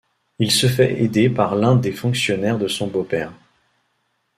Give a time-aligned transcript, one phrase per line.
[0.39, 3.33] Il se fait aider par l'un des fonctionnaires de son beau-père.